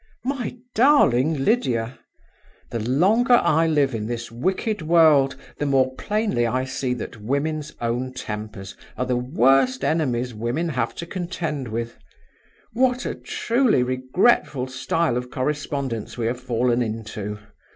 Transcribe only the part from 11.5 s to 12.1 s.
with.